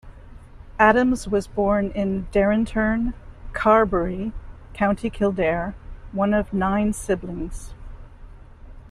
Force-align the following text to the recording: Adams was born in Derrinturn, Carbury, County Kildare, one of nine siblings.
Adams 0.79 1.27
was 1.27 1.45
born 1.45 1.91
in 1.91 2.25
Derrinturn, 2.31 3.13
Carbury, 3.53 4.31
County 4.73 5.11
Kildare, 5.11 5.75
one 6.11 6.33
of 6.33 6.51
nine 6.51 6.91
siblings. 6.91 7.75